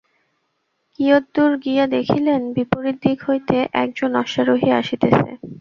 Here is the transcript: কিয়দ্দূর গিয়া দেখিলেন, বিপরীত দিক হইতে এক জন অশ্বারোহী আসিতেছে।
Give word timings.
কিয়দ্দূর 0.99 1.51
গিয়া 1.63 1.85
দেখিলেন, 1.95 2.41
বিপরীত 2.55 2.97
দিক 3.05 3.19
হইতে 3.27 3.57
এক 3.73 3.89
জন 3.95 4.11
অশ্বারোহী 4.21 4.69
আসিতেছে। 4.79 5.29